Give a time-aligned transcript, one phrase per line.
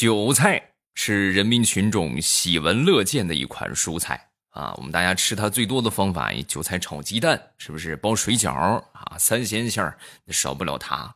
[0.00, 7.94] 韭菜是人民群众喜闻乐见的一款蔬菜啊，我们大家吃它最多的方法，韭菜炒鸡蛋，是不是？
[7.96, 8.50] 包水饺
[8.94, 11.14] 啊，三鲜馅儿少不了它。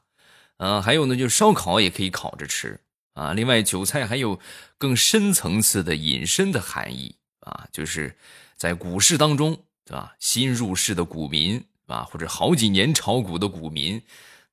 [0.58, 2.78] 嗯，还有呢，就烧烤也可以烤着吃
[3.14, 3.32] 啊。
[3.32, 4.38] 另外，韭菜还有
[4.77, 8.14] 更深层次的隐身的含义啊，就是
[8.59, 10.14] 在股市当中，对吧？
[10.19, 14.03] 新入市的股民啊，或者好几年炒股的股民，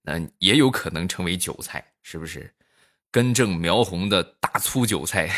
[0.04, 2.50] 那也有可能成为韭菜，是不是？
[3.12, 5.30] 根正苗红的大粗韭菜，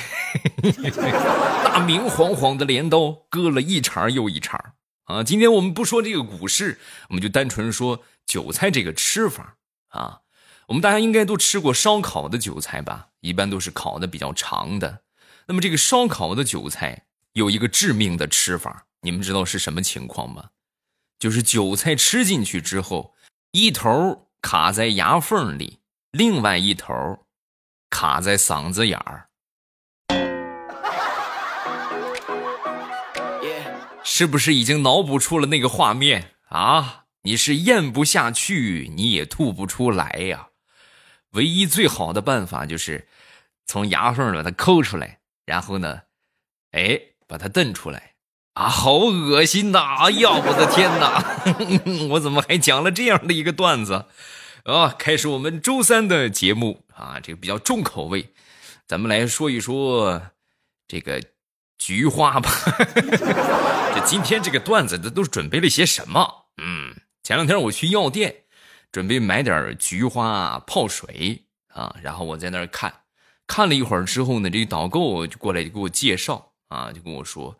[1.63, 5.23] 大明晃晃的镰刀割了一茬又一茬啊！
[5.23, 10.19] 今天我们不说这个股市，我们就单纯说韭菜这个吃法啊。
[10.67, 13.07] 我们大家应该都吃过烧烤的韭菜吧？
[13.21, 15.01] 一般都是烤的比较长的。
[15.47, 20.51] 那么这个烧烤的韭菜有一个致命的吃法，你们知道是什么情况吗？
[21.17, 23.15] 就是韭菜吃进去之后，
[23.51, 25.79] 一头卡在牙缝里，
[26.11, 27.22] 另外一头。
[27.93, 29.27] 卡在嗓子眼儿，
[34.03, 37.03] 是不是已经脑补出了那个画面啊？
[37.21, 40.47] 你是咽不下去，你也吐不出来呀。
[41.33, 43.07] 唯一最好的办法就是
[43.67, 46.01] 从牙缝把它抠出来，然后呢，
[46.71, 48.13] 哎，把它瞪出来
[48.55, 48.67] 啊！
[48.67, 49.97] 好恶心呐！
[49.99, 52.09] 哎呀，我的天哪！
[52.13, 54.07] 我怎么还讲了这样的一个段子？
[54.63, 58.33] 啊，开始我们周三的节目啊，这个比较重口味，
[58.87, 60.21] 咱们来说一说
[60.87, 61.23] 这个
[61.77, 62.49] 菊花吧。
[63.95, 66.45] 这今天这个段子，这都准备了些什么？
[66.57, 68.43] 嗯，前两天我去药店，
[68.91, 72.93] 准备买点菊花泡水啊，然后我在那儿看，
[73.47, 77.59] 看了一会儿之后呢，这个导购就过来就给我介绍啊，就跟我说，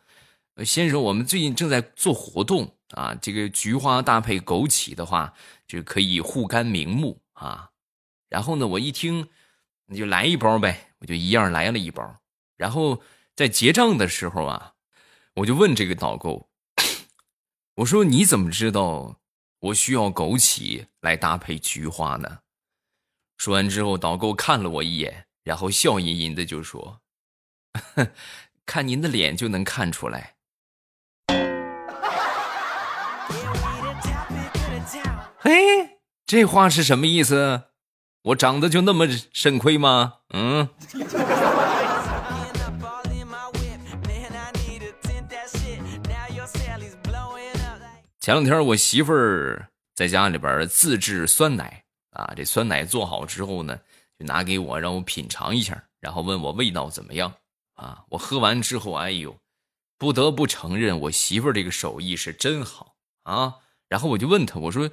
[0.63, 5.33] 先生，我们最近正在做活动啊，这个菊花搭配枸杞的话。
[5.65, 7.69] 就可以护肝明目啊，
[8.33, 9.29] 然后呢，我一听，
[9.85, 12.17] 你就来一包呗，我就一样来了一包。
[12.57, 13.03] 然后
[13.35, 14.73] 在结账的时候啊，
[15.35, 16.49] 我就问这个导购，
[17.77, 19.19] 我说你怎么知道
[19.59, 22.39] 我需要枸杞来搭配菊花呢？
[23.38, 27.01] 说完之后，导购看了我一眼，然后笑吟吟的就说
[28.66, 30.38] ：“看您的脸就能看出来。
[35.38, 37.66] ”嘿，这话是什么意思？
[38.23, 40.13] 我长得就那么肾亏吗？
[40.34, 40.69] 嗯。
[48.22, 53.78] 前两天我媳妇儿在家里边自制酸奶啊，这酸奶做好之后呢，
[54.17, 57.34] 就拿给我让我品尝一下，然后问我味道怎么样
[57.75, 58.05] 啊？
[58.07, 59.35] 我喝完之后，哎呦，
[59.97, 63.55] 不得不承认我媳妇儿这个手艺是真好啊。
[63.90, 64.90] 然后我就问她，我说。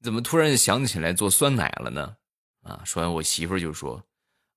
[0.00, 2.14] 怎么突然想起来做酸奶了呢？
[2.68, 4.04] 啊，说完我媳妇就说：“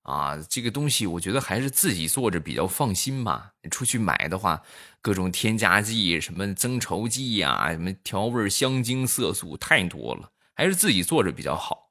[0.04, 3.52] 啊，这个东西我觉得还是自己做着比较放心嘛。
[3.62, 4.62] 你出去买的话，
[5.00, 11.90] 各种添加剂、什么增稠剂呀、什么调味香精、色素太多了，还是自己做着比较好。”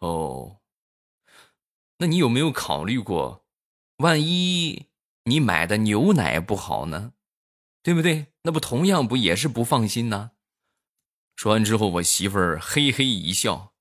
[0.00, 0.58] 哦，
[1.98, 3.44] 那你有没有考虑过，
[3.98, 4.86] 万一
[5.24, 7.12] 你买的牛奶不好呢？
[7.82, 8.26] 对不对？
[8.42, 10.32] 那不同样不也是不放心呢？
[11.36, 13.72] 说完之后，我媳妇儿嘿嘿一笑，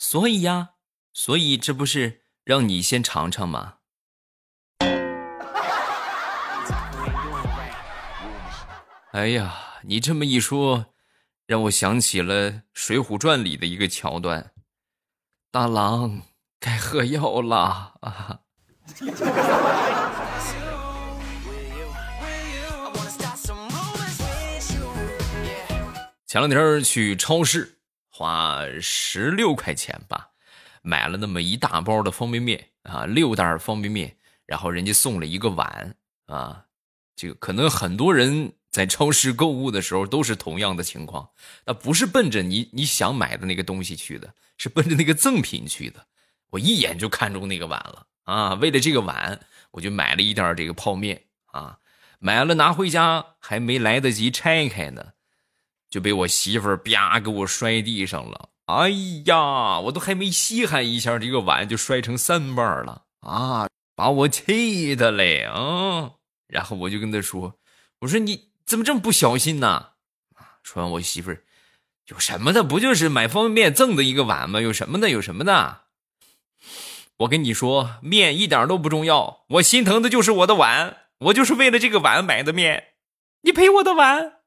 [0.00, 0.74] 所以呀，
[1.12, 3.78] 所以这不是让你先尝尝吗？
[9.10, 10.94] 哎呀，你这么一说，
[11.46, 14.52] 让我想起了《水浒传》里的一个桥段：
[15.50, 16.22] 大郎
[16.60, 18.40] 该喝药了啊！
[26.24, 27.77] 前两天去超市，
[28.18, 30.30] 花十六块钱吧，
[30.82, 35.94] 买了那么一大包的方便面啊，六袋方便面，然后人家送了一个碗
[36.26, 36.64] 啊。
[37.14, 41.30] 这个可能很多人在超市购物的时候都是同样的情况，
[41.64, 46.06] 那不是奔着你你想买的那个东西去的，是奔着那个赠品去的。
[46.50, 49.38] 我一眼就看中那个碗了啊，为了这个碗，
[49.70, 51.22] 我就买了一袋这个泡面
[51.52, 51.78] 啊，
[52.18, 55.12] 买了拿回家还没来得及拆开呢。
[55.90, 58.90] 就被我媳妇儿啪给我摔地上了，哎
[59.24, 63.68] 呀，我都还没稀罕一下，这个碗就摔成三瓣了啊！
[63.96, 66.12] 把我气的嘞啊！
[66.46, 67.54] 然后我就跟他说
[68.00, 69.88] ：“我说你怎么这么不小心呢？”
[70.62, 71.42] 说完，我媳妇儿
[72.08, 72.62] 有什么的？
[72.62, 74.60] 不就是买方便面赠的一个碗吗？
[74.60, 75.08] 有什么的？
[75.08, 75.82] 有什么的？
[77.18, 82.88] 我跟你说，面一点都不重要，我心疼的就是我的碗，我就是为了这个碗买的面，
[83.42, 84.37] 你赔我的碗。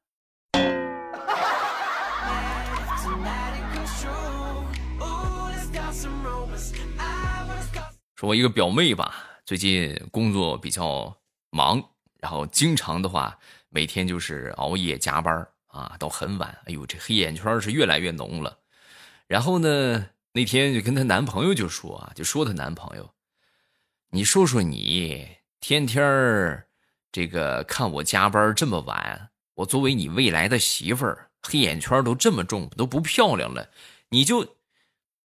[8.28, 9.12] 我一个表妹吧，
[9.44, 11.12] 最近工作比较
[11.50, 11.82] 忙，
[12.20, 13.36] 然后经常的话，
[13.68, 16.56] 每天就是熬夜加班啊，到很晚。
[16.66, 18.56] 哎呦，这黑眼圈是越来越浓了。
[19.26, 23.12] 然后呢，那天就跟她男朋友就说啊，就说她男朋友，
[24.10, 25.28] 你说说你，
[25.60, 26.64] 天天
[27.10, 33.68] 这个看我加班这么晚，我作为你未来的媳妇儿，黑眼圈都这么重，都不漂亮了，
[34.10, 34.56] 你就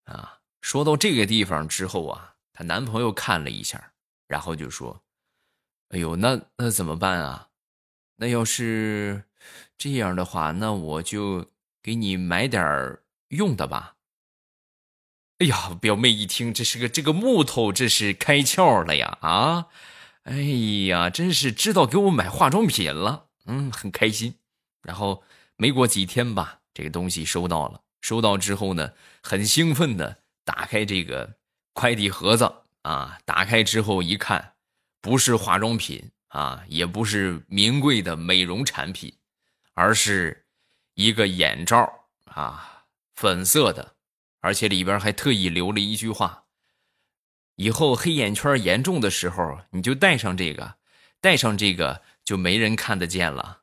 [0.05, 3.91] 啊，说到这个地方之后啊，她男朋友看了一下。
[4.27, 5.03] 然后就说
[5.93, 7.49] ：“哎呦，那那怎么办啊？
[8.15, 9.25] 那要是
[9.77, 11.51] 这样的话，那我就
[11.83, 12.97] 给你买点
[13.27, 13.97] 用的吧。”
[15.37, 19.19] 哎呀，表妹一听，这是个这个木头，这是开窍了呀！
[19.21, 19.67] 啊，
[20.23, 20.33] 哎
[20.87, 24.39] 呀，真是知道给我买化妆品了，嗯，很开心。
[24.81, 25.23] 然后
[25.55, 31.35] 没过几天吧，这个东西收到了，收到之后呢，很兴奋的打开这个
[31.75, 32.51] 快递盒子。
[32.85, 33.17] 啊！
[33.25, 34.53] 打开之后一看，
[35.01, 39.11] 不是化妆品啊，也不是名贵的美容产品，
[39.73, 40.45] 而是
[40.93, 41.91] 一个眼罩
[42.25, 42.83] 啊，
[43.15, 43.95] 粉色的，
[44.39, 46.43] 而且里边还特意留了一句话：
[47.55, 50.75] 以后黑眼圈严重的时候，你就戴上这个，
[51.19, 53.61] 戴上这个就没人看得见了。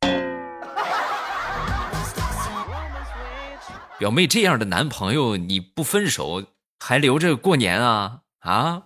[3.98, 6.42] 表妹这样的男朋友，你不分手
[6.78, 8.20] 还留着过年啊？
[8.40, 8.82] 啊！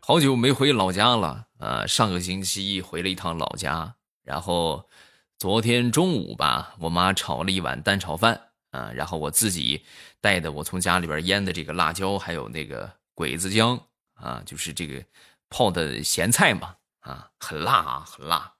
[0.00, 4.88] 好久没回老家了，呃，上个星期回了一趟老家，然后
[5.36, 8.40] 昨天中午吧，我妈炒了一碗蛋炒饭，
[8.70, 9.84] 啊，然后我自己
[10.20, 13.80] 带的我从家里边腌的这个辣椒，还有那个鬼子姜，
[14.14, 15.02] 啊，就是这个
[15.48, 18.52] 泡的咸菜嘛，啊，很辣啊，很辣。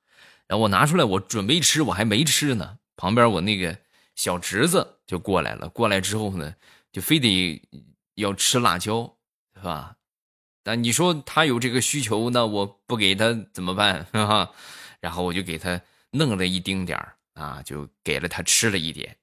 [0.48, 2.78] 然后我拿出来，我准备吃，我还没吃呢。
[2.96, 3.78] 旁边我那个
[4.16, 6.54] 小侄子就过来了，过来之后呢，
[6.90, 7.62] 就非得
[8.14, 9.14] 要吃辣椒，
[9.54, 9.94] 是吧？
[10.64, 14.04] 但你说他有这个需求，那我不给他怎么办？
[14.12, 14.50] 哈哈，
[15.00, 15.80] 然后我就给他
[16.10, 19.16] 弄了一丁点儿啊，就给了他吃了一点。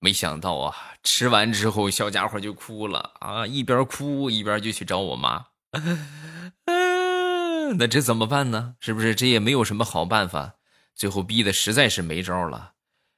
[0.00, 5.46] 没想到啊，吃完之后小家伙就哭了啊，一边哭一边就去找我妈。
[7.78, 8.74] 那这怎么办呢？
[8.80, 10.54] 是不是这也没有什么好办法？
[10.94, 12.74] 最后逼的实在是没招了。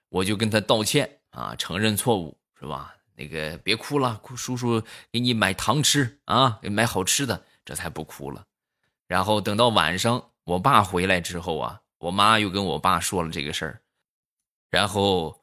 [0.08, 2.94] 我就跟他道歉啊，承认错误是吧？
[3.14, 8.44] 那个别哭了，叔叔给你买糖吃啊，给买好吃的，这才不哭了。
[9.06, 13.82] 然后等到晚上我爸回来之后啊，我妈又跟我爸说了这个事儿，
[14.70, 15.42] 然后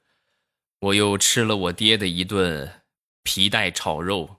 [0.80, 2.82] 我又吃了我爹的一顿
[3.24, 4.38] 皮带炒肉，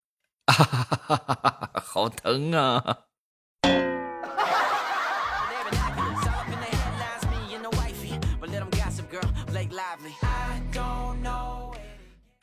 [0.46, 3.04] 哈哈哈哈哈，好疼啊！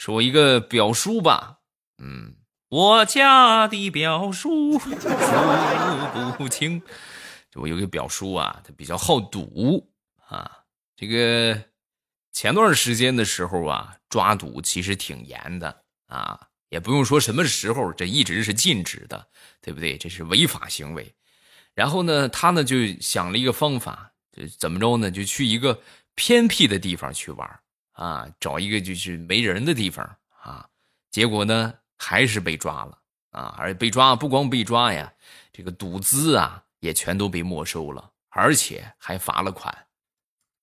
[0.07, 1.57] 说一个表叔吧，
[1.97, 2.33] 嗯，
[2.69, 4.95] 我家的表叔数
[6.37, 6.81] 不清。
[7.55, 9.85] 我有个表叔啊，他比较好赌
[10.29, 10.59] 啊。
[10.95, 11.61] 这个
[12.31, 16.39] 前段时间的时候啊，抓赌其实挺严的啊，
[16.69, 19.27] 也不用说什么时候，这一直是禁止的，
[19.59, 19.97] 对不对？
[19.97, 21.13] 这是违法行为。
[21.73, 25.11] 然后呢，他呢就想了一个方法，就怎么着呢？
[25.11, 25.81] 就去一个
[26.15, 27.59] 偏僻的地方去玩。
[27.97, 30.05] 啊，找一个就是没人的地方
[30.43, 30.69] 啊，
[31.09, 32.97] 结果呢还是被抓了
[33.31, 35.11] 啊，而被抓不光被抓呀，
[35.51, 39.75] 这个赌资啊也全都被没收了，而且还罚了款，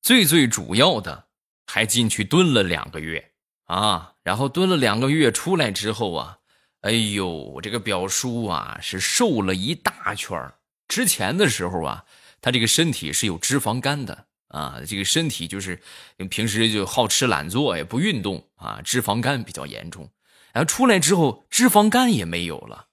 [0.01, 1.27] 最最主要的
[1.67, 3.33] 还进去蹲了两个月
[3.65, 6.39] 啊，然后蹲了两个月出来之后啊，
[6.83, 10.53] 哎呦，我这个表叔啊是瘦了一大圈
[10.87, 12.05] 之前的时候啊，
[12.41, 14.27] 他这个身体是有脂肪肝的。
[14.55, 15.83] 啊，这个身体就是
[16.31, 20.13] 平时就好吃懒做，也不运动啊，脂肪肝比较严重。
[20.53, 22.87] 然后出来之后，脂肪肝也没有了，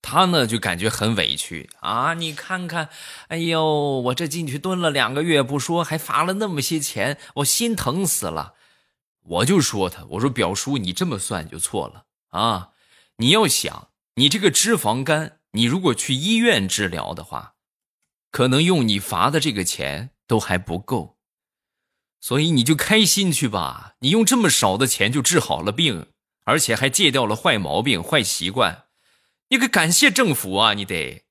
[0.00, 2.14] 他呢就感觉很委屈啊！
[2.14, 2.88] 你看看，
[3.28, 8.54] 哎呦，我这进去蹲了两个月不说，还罚了那么些钱，我心疼死了。
[9.24, 12.70] 我就说他，我说表叔，你这么算就错了啊！
[13.18, 17.56] 你要想，你这个脂肪肝，你如果去医院治疗的话，
[18.30, 20.13] 可能用你罚的这个钱。
[20.26, 21.18] 都还不够，
[22.20, 23.94] 所以你就开心去吧。
[24.00, 26.06] 你用这么少的钱就治好了病，
[26.44, 28.84] 而且还戒掉了坏毛病、坏习惯，
[29.48, 30.74] 你可感谢政府啊！
[30.74, 31.22] 你得。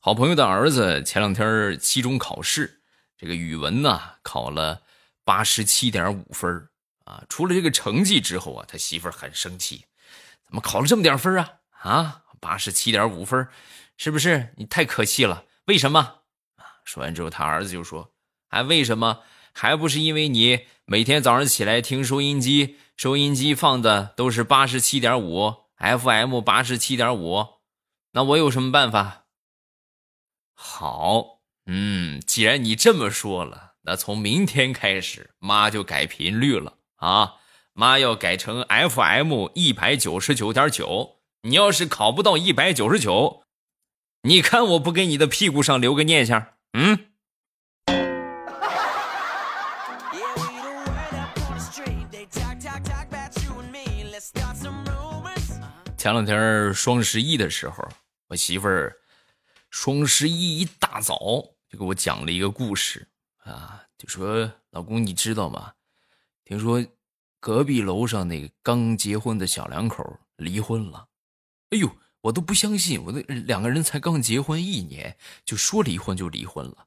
[0.00, 2.82] 好朋友的儿子前两天期中考试，
[3.16, 4.82] 这个语文呢考了
[5.24, 6.68] 八十七点五分
[7.04, 7.24] 啊。
[7.28, 9.86] 出了这个成绩之后啊，他媳妇儿很生气。
[10.54, 11.54] 怎么考了这么点分啊？
[11.82, 13.48] 啊，八十七点五分，
[13.96, 14.54] 是不是？
[14.56, 16.18] 你太可气了，为什么？
[16.84, 18.12] 说完之后，他儿子就说
[18.48, 19.22] ：“还为什么？
[19.52, 27.44] 还不是因为你每天早上起来听收音机，收音机放的都是八十七点五 FM，八十七点五。
[28.12, 29.24] 那我有什么办法？
[30.52, 37.38] 好，嗯，既然你这么说了，那从明天开始，妈就改频率了啊，
[37.76, 41.16] 妈要改成 FM 一百九十九点九。
[41.42, 43.42] 你要是考不到一百九十九，
[44.22, 47.06] 你看我不给你的屁股上留个念想？”嗯，
[55.98, 57.86] 前两天双十一的时候，
[58.28, 58.96] 我媳妇儿
[59.68, 61.18] 双十一一大早
[61.68, 63.08] 就给我讲了一个故事
[63.42, 65.72] 啊，就说：“老公，你知道吗？
[66.44, 66.84] 听说
[67.44, 71.08] 隔壁楼上那个刚结婚的小两口离婚了。”
[71.68, 71.90] 哎呦！
[72.22, 76.86] 我都不相信，我那两个人才刚结婚一年，就说离婚就离婚了，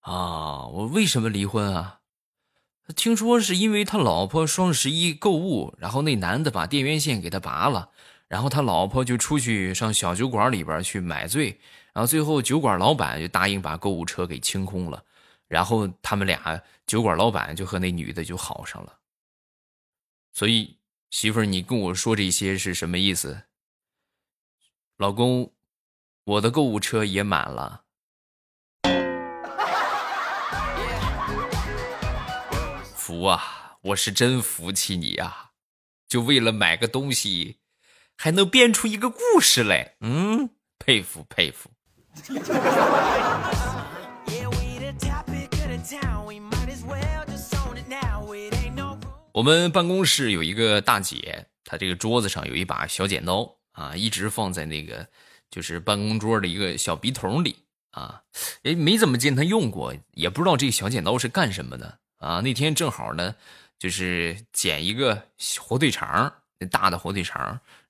[0.00, 0.64] 啊！
[0.64, 2.00] 我为什么离婚啊？
[2.96, 7.90] 听说是因为他老婆双十一购物，然后那男的把电源线给他拔了，
[8.28, 11.60] 然后他老婆就出去上小酒馆里边去买醉，
[11.92, 15.04] 然后最后酒馆老板就答应把购物车给清空了，
[15.48, 18.96] 然后他们俩酒馆老板就和那女的就好上了。
[20.32, 20.78] 所以
[21.10, 23.44] 媳妇儿，你跟我说这些是什么意思？
[24.96, 25.52] 老公，
[26.24, 27.84] 我的购物车也满了。
[32.94, 35.50] 服啊，我是真服气你呀！
[36.06, 37.58] 就为了买个东西，
[38.16, 41.70] 还能编出一个故事来，嗯，佩服佩服。
[49.40, 53.56] 我们办公室有一个大姐，她这个桌子上有一把小剪刀。
[53.72, 55.08] 啊，一直放在那个
[55.50, 58.22] 就是办公桌的一个小笔筒里啊，
[58.64, 62.42] 哎，没怎么见她用过，也不知道这个小剪刀是干什么的啊。
[62.42, 63.34] 那天正好呢，
[63.78, 65.28] 就是剪一个
[65.58, 67.40] 火腿肠，那大的火腿肠，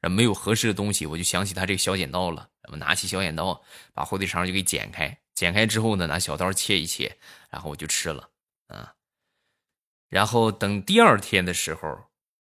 [0.01, 2.49] 然后没有合适的东西，我就想起她这个小剪刀了。
[2.71, 3.61] 我拿起小剪刀，
[3.93, 7.17] 把火腿肠就给剪开，剪开之后呢，拿小刀切一切，
[7.51, 8.29] 然后我就吃了
[8.69, 8.95] 啊。
[10.11, 12.11] 然后等第二天的时候。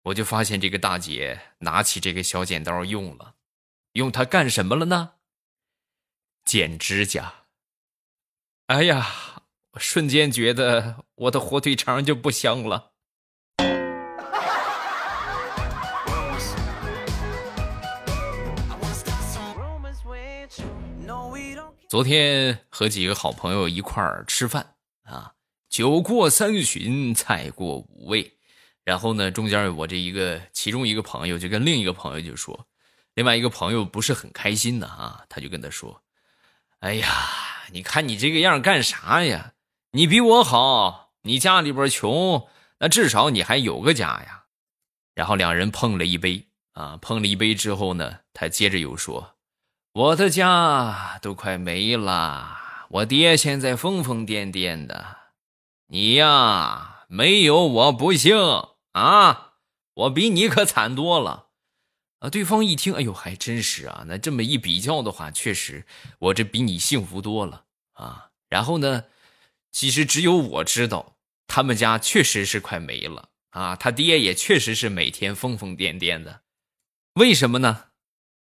[0.06, 3.34] 我就发现这个大姐拿起这个小剪刀用了，
[3.94, 5.14] 用它干什么了呢？
[6.44, 7.34] 剪指甲。
[8.68, 9.08] 哎呀，
[9.78, 12.92] 瞬间觉得我的火腿肠就不香了。
[21.90, 25.34] 昨天和几个好朋友一块儿吃饭啊，
[25.76, 28.38] 酒过三巡，菜过五味。
[28.86, 32.66] 然后呢，中间我这一个其中一个朋友就跟另一个朋友就说，
[33.14, 36.02] 另外一个朋友不是很开心的啊，他就跟他说
[36.80, 37.10] ：“哎呀，
[37.74, 39.52] 你看你这个样干啥呀？
[39.92, 42.48] 你比我好，你家里边穷，
[42.80, 44.46] 那至少你还有个家呀。”
[45.14, 49.36] 然后两人碰了一杯啊，碰了一杯之后呢，他接着又说
[49.92, 55.18] ：“我的家都快没了，我爹现在疯疯癫癫的，
[55.88, 58.36] 你呀，没有我不幸。”
[58.96, 59.56] 啊，
[59.94, 61.48] 我比你可惨多了，
[62.20, 62.30] 啊！
[62.30, 64.06] 对方一听，哎呦，还真是啊。
[64.08, 65.86] 那这么一比较的话，确实
[66.20, 68.30] 我这比你幸福多了啊。
[68.48, 69.04] 然后呢，
[69.74, 73.76] 其实只有我知道，他们家确实是快没了啊。
[73.76, 76.44] 他爹也确实是每天疯疯癫癫的，
[77.16, 77.88] 为什么呢？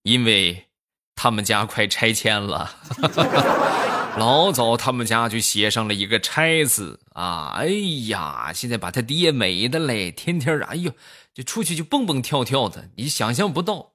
[0.02, 0.68] 因为
[1.16, 2.76] 他们家快拆迁了。
[4.16, 7.52] 老早他们家就写上了一个拆字啊！
[7.56, 7.66] 哎
[8.08, 10.92] 呀，现在把他爹美的嘞，天天哎呦，
[11.34, 13.92] 就出去就蹦蹦跳跳的，你想象不到。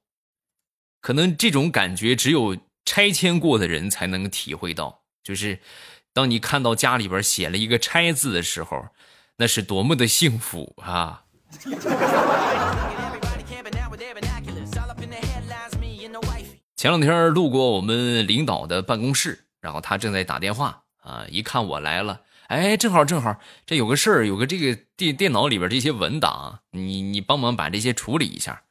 [1.01, 5.59] 可能这种感觉只有拆迁过的人才能体会到，就是
[6.13, 8.89] 当你看到家里边写了一个拆字的时候，
[9.37, 11.23] 那是多么的幸福啊！
[16.75, 19.45] 前两天路过我们领导的办公室。
[19.61, 28.63] 然后他正在打电话啊，一看我来了，哎，正好正好，这有个事儿，有个这个电电脑里边这些文档，你你帮忙把这些处理一下，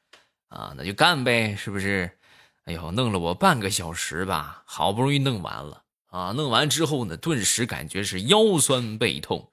[0.49, 2.18] 啊，那就干呗，是不是？
[2.64, 9.50] 哎呦，弄了我半个小时吧，好不容易弄完了啊，弄完之后呢，顿时感觉是腰酸背痛，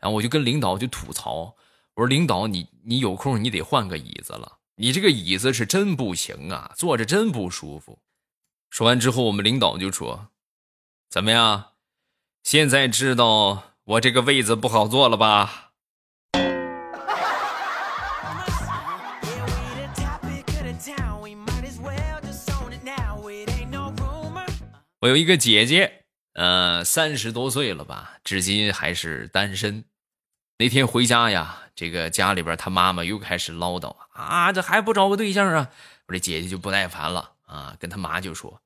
[0.00, 1.54] 然后我就跟领导就吐槽，
[1.94, 7.98] 我说领导，你你有空你得换个椅子了，你这个椅子是真不行啊，坐着真不舒服。
[8.70, 10.28] 说完之后，我们领导就说。
[11.08, 11.72] 怎么样？
[12.42, 15.70] 现在知道我这个位子不好坐了吧？
[25.00, 29.84] 我有一个姐姐，呃，三十多岁了吧，至今还是单身。
[30.58, 35.70] 那天回家呀，这个家里边她妈妈又开始唠叨啊，这还不找个对象啊？
[36.08, 38.60] 我这姐姐就不耐烦了啊，跟她妈就说：“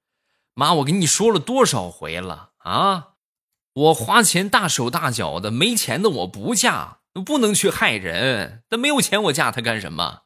[0.55, 3.09] 妈，我跟你说了多少回了啊？
[3.73, 8.65] 我花钱大手大脚的，没钱的我不嫁，不能去害人。
[8.71, 10.23] 那没有钱我嫁他干什么？”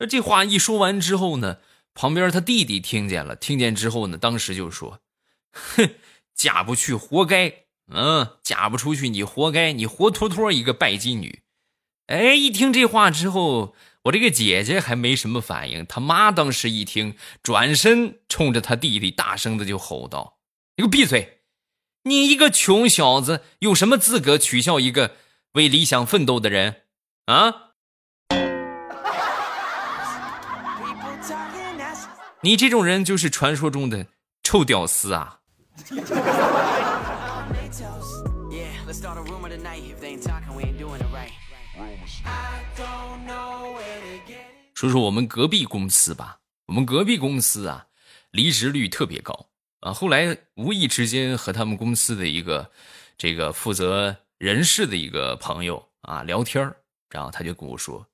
[0.00, 1.58] 那这话一说完之后呢，
[1.94, 5.00] 旁边他弟弟听见了，听见之后呢，当时就说
[5.52, 5.90] ：“哼，
[6.34, 11.42] 嫁不去活该。”嗯，嫁不出去你活该，你活脱脱一个拜金女。
[12.06, 20.36] 哎，一听这话之后，我这个姐姐还没什么反应，他妈当时一听，转身冲着他弟弟大声的就吼道
[20.76, 21.40] ：“你给我闭嘴！
[22.02, 25.16] 你一个穷小子，有什么资格取笑一个
[25.52, 26.82] 为理想奋斗的人？
[27.24, 27.70] 啊？
[32.42, 34.08] 你这种人就是传说中的
[34.42, 35.40] 臭屌丝啊！”
[44.84, 47.86] 说说我们隔壁公司吧，我们隔壁公司啊，
[48.32, 49.48] 离职率特别高
[49.80, 49.94] 啊。
[49.94, 52.70] 后来无意之间和他们公司的一个
[53.16, 56.70] 这个负责人事的一个朋友啊聊天
[57.08, 58.06] 然后他就跟我说：“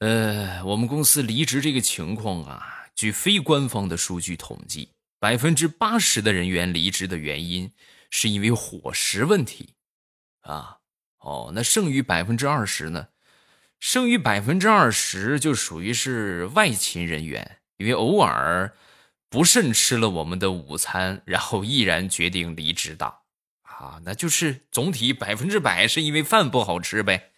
[0.00, 7.72] 呃，我们公司离职这个情况啊，据非官方的数据统计，百分之八十的人员离职的原因
[8.10, 9.70] 是因为伙食问题。”
[10.44, 10.76] 啊，
[11.20, 13.08] 哦，那剩余百分之二十呢？
[13.78, 18.74] 剩余百分之二十就属于是外勤人员，因为偶尔
[19.28, 23.18] 不慎吃了我们的午餐，然后毅然决定离职的。
[23.62, 27.32] 啊，那就是总体百分之百是因为饭不好吃呗。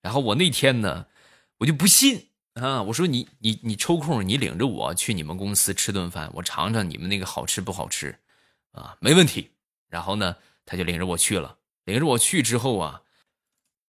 [0.00, 1.06] 然后我那天呢，
[1.58, 8.20] 我就不信啊，我说你你你抽空你领着我去你们公司吃顿饭，我尝尝你们那个好吃不好吃，
[8.70, 9.50] 啊，没问题。
[9.88, 11.58] 然后呢，他就领着我去了。
[11.84, 13.02] 领着我去之后啊，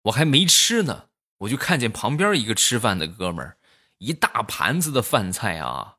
[0.04, 1.10] 我还没吃呢，
[1.44, 3.58] 我就看见旁边一个吃饭的哥们儿，
[3.98, 5.98] 一大盘子的饭菜啊，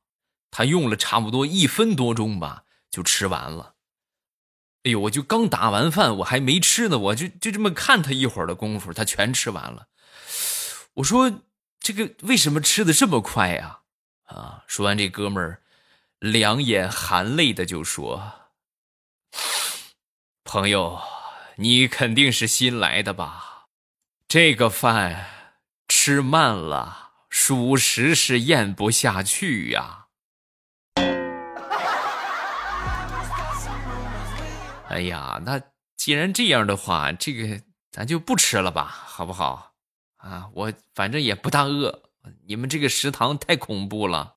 [0.50, 3.74] 他用了差不多一分多钟吧，就吃完了。
[4.84, 9.88] 哎呦，我就刚打完饭，我还没吃呢，我就就这么看他一会儿的功夫，他全吃完了。
[10.94, 11.40] 我说
[11.80, 13.80] 这个为什么吃的这么快呀？
[14.24, 15.62] 啊，说完这哥们儿
[16.18, 18.32] 两眼含泪的就说
[20.44, 21.00] ：“朋友。”
[21.56, 23.68] 你肯定是新来的吧？
[24.26, 25.33] 这个饭
[26.06, 30.04] 吃慢了，属实是咽不下去呀。
[34.90, 35.58] 哎呀，那
[35.96, 37.58] 既然这样的话，这个
[37.90, 39.72] 咱就不吃了吧，好不好？
[40.18, 42.02] 啊，我反正也不大饿。
[42.46, 44.34] 你们这个食堂太恐怖了。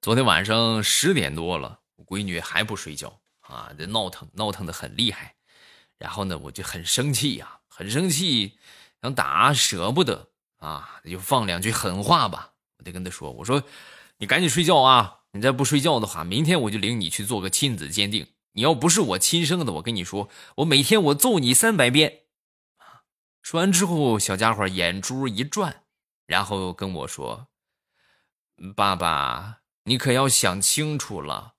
[0.00, 3.19] 昨天晚上十点多了，我闺女还不睡觉
[3.50, 5.34] 啊，这闹腾闹腾的很厉害。
[5.98, 8.58] 然后呢，我就很生气呀，很生气，
[9.02, 12.52] 想打舍不得啊，就放两句狠话吧。
[12.78, 13.62] 我得跟他说：“我说，
[14.18, 15.18] 你赶紧睡觉啊！
[15.32, 18.26] 你再不睡觉的话，明天我就领你去做个亲子鉴定。
[18.52, 22.20] 你要不是我亲生的，我跟你说，我每天我揍你三百遍。”
[23.42, 25.82] 说完之后，小家伙眼珠一转，
[26.26, 27.48] 然后跟我说
[28.76, 31.54] ：“爸爸。”你可要想清楚了，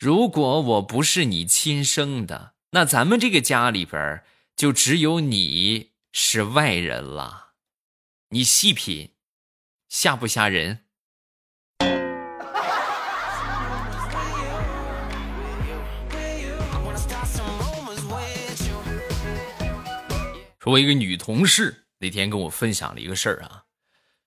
[0.00, 4.22] 如果我不是你亲生的，那咱们这个家里边
[4.54, 7.48] 就只有你是外人了。
[8.28, 9.10] 你细品，
[9.88, 10.84] 吓不吓人？
[20.60, 23.64] 说，我一个女同事那天跟我分享了一个事儿啊。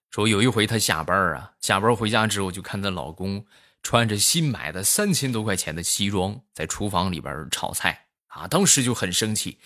[0.09, 3.45] 说有一回她下班啊，下班回家之后就看她老公
[3.83, 9.59] 穿着新买的三千多块钱的西装在厨房里边炒菜啊，当时就很生气，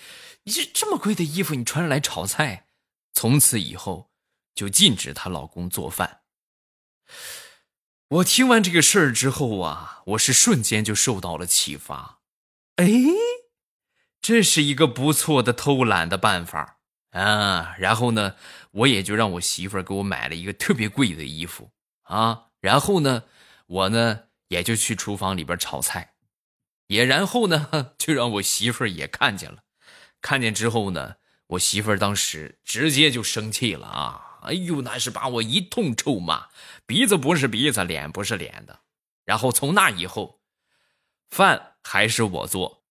[0.43, 2.67] 你这这么贵的衣服你穿着来炒菜，
[3.13, 4.11] 从此以后
[4.53, 6.21] 就禁止她老公做饭。
[8.07, 12.19] 我听完这个事儿之后啊，我是瞬间就受到了启发，
[12.77, 12.87] 哎，
[14.21, 16.79] 这是一个不错的偷懒的办法
[17.11, 18.35] 啊，然后呢？
[18.71, 23.23] 我也就让我媳妇给我买了一个特别贵的衣服啊，然后呢，
[23.65, 26.15] 我呢也就去厨房里边炒菜，
[26.87, 29.63] 也然后呢就让我媳妇儿也看见了，
[30.21, 31.15] 看见之后呢，
[31.47, 36.49] 我媳妇儿当时直接就生气了啊，哎呦，那是把我一通臭骂，
[36.85, 38.81] 鼻子不是鼻子，脸不是脸的，
[39.23, 40.41] 然后从那以后，
[41.29, 42.83] 饭还是我做，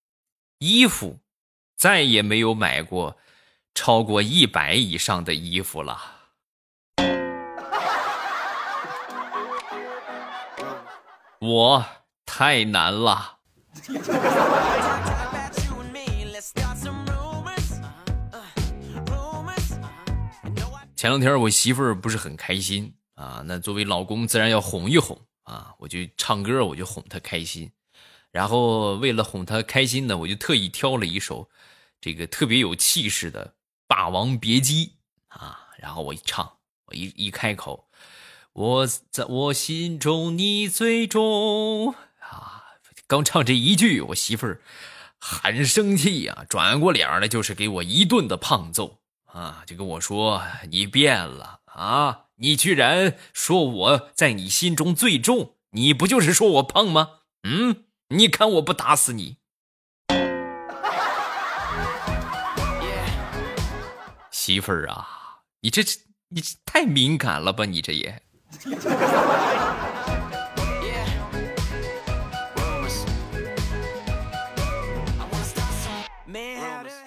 [0.59, 1.21] 衣服
[1.77, 3.19] 再也没有买过。
[3.77, 6.24] 超过一百以上的衣服了。
[11.47, 11.85] 我
[12.25, 13.41] 太难了。
[20.97, 27.71] 前两天我媳妇儿不是很开心啊，那作为老公自然要哄一哄啊，我就唱歌，我就哄她开心。
[28.31, 31.51] 然后为了哄她开心呢，我就特意挑了一首
[32.01, 33.47] 这个特别有气势的
[33.87, 34.87] 《霸王别姬》
[35.39, 36.51] 啊，然后我一唱，
[36.87, 37.84] 我一一开口，
[38.55, 41.91] 我在我心中你最重
[42.21, 42.63] 啊，
[43.09, 44.61] 刚唱这一句，我媳妇儿
[45.19, 49.01] 很生气呀，转过脸来就是给我一顿的胖揍。
[49.25, 50.41] 啊，就跟我说
[50.71, 52.27] 你变了啊！
[52.37, 57.23] 你居然说我在你心中最重，你不就是说我胖吗？
[57.43, 59.39] 嗯，你看我不打死你！
[64.31, 65.83] 媳妇儿啊，你这
[66.29, 67.65] 你这太敏感了吧？
[67.65, 68.23] 你这也。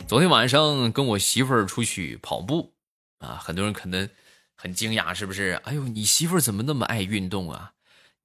[0.08, 2.74] 昨天晚上跟我媳妇儿出去跑步，
[3.20, 4.10] 啊，很多人可能
[4.56, 5.60] 很惊讶，是不是？
[5.66, 7.74] 哎呦，你媳妇儿怎么那么爱运动啊？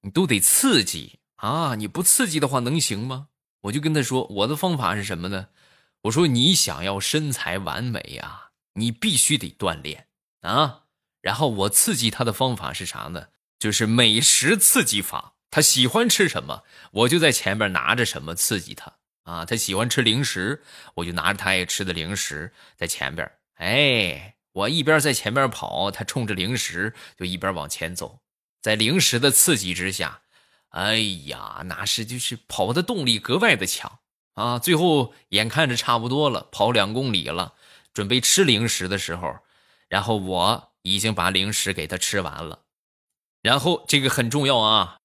[0.01, 1.75] 你都得刺激啊！
[1.75, 3.27] 你不刺激的话能行吗？
[3.63, 5.47] 我就跟她说，我的方法是什么呢？
[6.03, 10.07] 我说你想要身材完美呀，你必须得锻炼
[10.41, 10.82] 啊。
[11.23, 13.29] 然后我刺激他的方法是啥呢？
[13.57, 15.33] 就是美食刺激法。
[15.49, 18.93] 他喜欢吃什么，我就在前面拿着什么刺激他。
[19.23, 20.61] 啊，他喜欢吃零食，
[20.95, 28.19] 我就拿着他爱吃的零食在前边哎，我一边在前边跑，他冲着零食就一边往前走。
[28.61, 30.21] 在零食的刺激之下，
[30.69, 33.99] 哎呀，那是就是跑的动力格外的强
[34.33, 34.59] 啊！
[34.59, 37.53] 最后眼看着差不多了，跑两公里了，
[37.93, 39.37] 准备吃零食的时候，
[39.87, 42.63] 然后我已经把零食给他吃完了。
[43.41, 44.99] 然后这个很重要啊。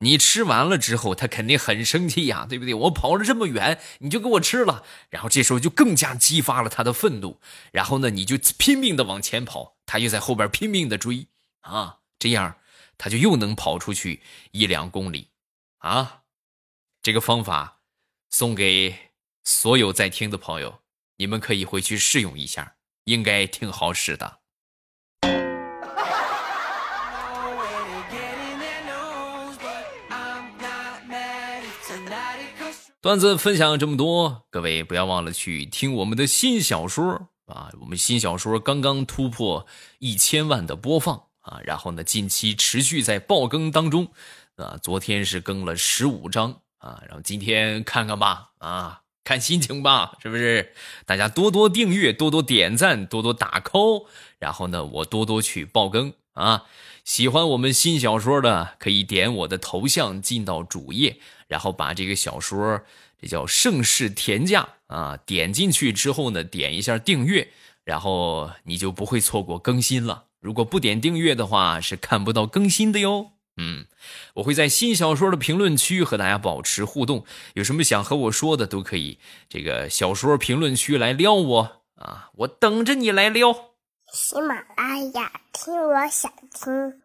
[0.00, 2.74] 你吃完了之后，他肯定很生气呀，对不对？
[2.74, 7.40] 我跑了这么远，你就给我吃了，然后这时候就更加激发了他的愤怒，
[7.72, 11.28] 然后呢，你就拼命的往前跑，他就在后边拼命的追，
[11.62, 12.58] 啊，这样
[12.98, 15.30] 他就又能跑出去一两公里，
[15.78, 16.24] 啊，
[17.00, 17.80] 这个方法
[18.28, 19.12] 送给
[19.44, 20.82] 所有在听的朋友，
[21.16, 24.40] 你们可以回去试用一下，应该挺好使的。
[33.06, 37.70] 段子分享这么多，各位不要忘了去听我们的新小说啊！
[37.80, 39.64] 我们新小说刚刚突破
[40.00, 44.08] 一千万的播放啊，然后呢，近期持续在爆更当中
[44.56, 44.76] 啊。
[44.82, 50.72] 昨天是更了十五章啊，然后今天看看吧啊，看心情吧，是不是？
[51.04, 54.06] 大家多多订阅，多多点赞，多多打 call，
[54.40, 56.64] 然后呢，我多多去爆更啊。
[57.06, 61.18] 喜欢我们新小说的，可以点我的头像进到主页。
[61.46, 62.82] 然后把这个小说，
[63.22, 67.48] 这叫盛世田价啊，点进去之后呢，点一下订阅，
[67.84, 70.24] 然后你就不会错过更新了。
[70.40, 73.30] 如果不点订阅的话，是看不到更新的哟。
[73.56, 73.86] 嗯，
[74.34, 83.52] 我会在新小说的评论区和大家保持互动，有什么想和我说的都可以，这个小说评论区来撩我啊，我等着你来撩。
[84.12, 87.00] 喜马拉雅，听我想听。